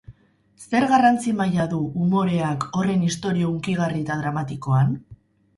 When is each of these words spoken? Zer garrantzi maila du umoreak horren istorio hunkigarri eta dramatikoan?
Zer 0.67 0.85
garrantzi 0.91 1.33
maila 1.41 1.67
du 1.75 1.81
umoreak 2.05 2.65
horren 2.81 3.05
istorio 3.11 3.53
hunkigarri 3.53 4.03
eta 4.07 4.21
dramatikoan? 4.23 4.99